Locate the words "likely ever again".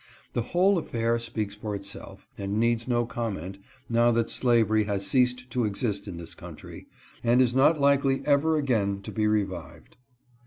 7.79-9.03